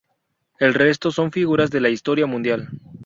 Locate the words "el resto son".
0.57-1.31